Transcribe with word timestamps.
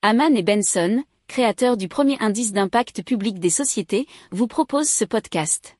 Haman 0.00 0.36
et 0.36 0.44
Benson, 0.44 1.02
créateurs 1.26 1.76
du 1.76 1.88
premier 1.88 2.16
indice 2.20 2.52
d'impact 2.52 3.02
public 3.02 3.40
des 3.40 3.50
sociétés, 3.50 4.06
vous 4.30 4.46
proposent 4.46 4.88
ce 4.88 5.04
podcast. 5.04 5.76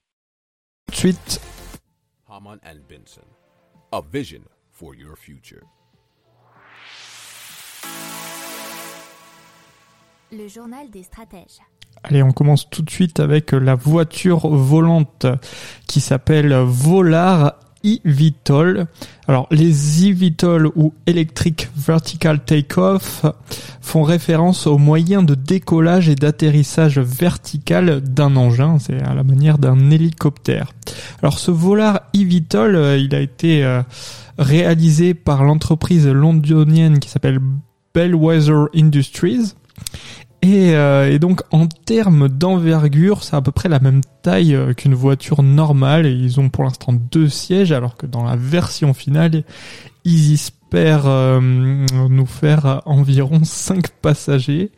Tout 0.88 0.92
de 0.92 0.96
suite, 0.96 1.40
Haman 2.28 2.58
and 2.64 2.80
Benson, 2.88 3.22
a 3.92 4.00
vision 4.12 4.40
for 4.72 4.92
your 4.96 5.16
future. 5.16 5.62
Le 10.32 10.48
journal 10.48 10.90
des 10.90 11.04
stratèges. 11.04 11.60
allez, 12.02 12.24
on 12.24 12.32
commence 12.32 12.68
tout 12.68 12.82
de 12.82 12.90
suite 12.90 13.20
avec 13.20 13.52
la 13.52 13.76
voiture 13.76 14.48
volante 14.48 15.26
qui 15.86 16.00
s'appelle 16.00 16.52
Volar 16.54 17.54
eVTOL. 17.84 18.86
Alors, 19.26 19.46
les 19.50 20.06
eVTOL 20.06 20.70
ou 20.74 20.92
Electric 21.06 21.68
Vertical 21.76 22.44
Takeoff 22.44 23.24
font 23.80 24.02
référence 24.02 24.66
aux 24.66 24.78
moyens 24.78 25.24
de 25.24 25.34
décollage 25.34 26.08
et 26.08 26.14
d'atterrissage 26.14 26.98
vertical 26.98 28.00
d'un 28.00 28.36
engin, 28.36 28.78
c'est 28.78 29.02
à 29.02 29.14
la 29.14 29.22
manière 29.22 29.58
d'un 29.58 29.90
hélicoptère. 29.90 30.72
Alors, 31.22 31.38
ce 31.38 31.50
Volar 31.50 32.02
eVTOL, 32.14 32.76
euh, 32.76 32.98
il 32.98 33.14
a 33.14 33.20
été 33.20 33.64
euh, 33.64 33.82
réalisé 34.38 35.14
par 35.14 35.44
l'entreprise 35.44 36.06
londonienne 36.06 36.98
qui 36.98 37.08
s'appelle 37.08 37.40
Bellwether 37.94 38.66
Industries. 38.74 39.54
Et, 40.42 40.74
euh, 40.74 41.10
et 41.10 41.18
donc 41.18 41.42
en 41.50 41.66
termes 41.66 42.28
d'envergure, 42.28 43.24
c'est 43.24 43.34
à 43.34 43.42
peu 43.42 43.50
près 43.50 43.68
la 43.68 43.80
même 43.80 44.02
taille 44.22 44.54
euh, 44.54 44.72
qu'une 44.72 44.94
voiture 44.94 45.42
normale. 45.42 46.06
Et 46.06 46.12
ils 46.12 46.38
ont 46.38 46.48
pour 46.48 46.64
l'instant 46.64 46.92
deux 46.92 47.28
sièges, 47.28 47.72
alors 47.72 47.96
que 47.96 48.06
dans 48.06 48.22
la 48.22 48.36
version 48.36 48.94
finale, 48.94 49.42
ils 50.04 50.32
espèrent 50.34 51.06
euh, 51.06 51.40
nous 51.40 52.26
faire 52.26 52.82
environ 52.86 53.40
5 53.42 53.88
passagers. 53.88 54.70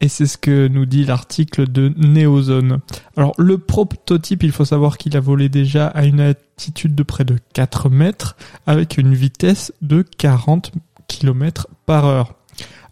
Et 0.00 0.08
c'est 0.08 0.26
ce 0.26 0.36
que 0.38 0.68
nous 0.68 0.86
dit 0.86 1.04
l'article 1.04 1.70
de 1.70 1.92
Neozone. 1.96 2.78
Alors 3.16 3.34
le 3.38 3.58
prototype, 3.58 4.42
il 4.42 4.52
faut 4.52 4.66
savoir 4.66 4.98
qu'il 4.98 5.16
a 5.16 5.20
volé 5.20 5.48
déjà 5.48 5.86
à 5.86 6.04
une 6.04 6.20
altitude 6.20 6.94
de 6.94 7.02
près 7.02 7.24
de 7.24 7.38
4 7.54 7.88
mètres, 7.88 8.36
avec 8.66 8.98
une 8.98 9.14
vitesse 9.14 9.72
de 9.80 10.02
40 10.02 10.72
km 11.08 11.66
par 11.86 12.04
heure. 12.04 12.37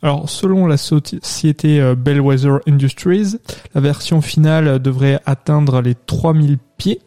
Alors, 0.02 0.28
selon 0.28 0.66
la 0.66 0.76
société 0.76 1.80
euh, 1.80 1.94
Bellwether 1.94 2.58
Industries, 2.68 3.36
la 3.74 3.80
version 3.80 4.20
finale 4.20 4.78
devrait 4.78 5.20
atteindre 5.26 5.80
les 5.80 5.94
3000 5.94 6.58
pieds, 6.76 7.00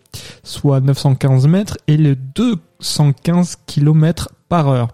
soit 0.43 0.79
915 0.79 1.47
mètres, 1.47 1.77
et 1.87 1.97
les 1.97 2.15
215 2.15 3.57
km 3.67 4.29
par 4.49 4.67
heure. 4.67 4.89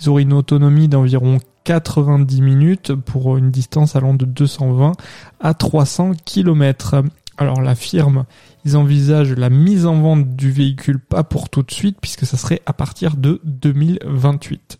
Ils 0.00 0.08
auraient 0.08 0.22
une 0.22 0.32
autonomie 0.32 0.88
d'environ 0.88 1.38
90 1.64 2.42
minutes 2.42 2.94
pour 2.94 3.36
une 3.36 3.50
distance 3.50 3.96
allant 3.96 4.14
de 4.14 4.24
220 4.24 4.92
à 5.40 5.54
300 5.54 6.12
km. 6.24 7.02
Alors 7.36 7.60
la 7.62 7.74
firme, 7.74 8.24
ils 8.64 8.76
envisagent 8.76 9.32
la 9.32 9.50
mise 9.50 9.86
en 9.86 10.00
vente 10.00 10.36
du 10.36 10.50
véhicule 10.50 10.98
pas 10.98 11.22
pour 11.22 11.48
tout 11.48 11.62
de 11.62 11.70
suite 11.70 11.98
puisque 12.00 12.26
ça 12.26 12.36
serait 12.36 12.60
à 12.66 12.72
partir 12.72 13.16
de 13.16 13.40
2028. 13.44 14.79